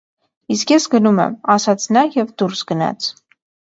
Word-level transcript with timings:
-Իսկ 0.55 0.71
ես 0.73 0.87
գնում 0.93 1.21
եմ,- 1.27 1.37
ասաց 1.57 1.85
նա 1.99 2.05
և 2.19 2.33
դուրս 2.43 2.65
գնաց: 2.73 3.11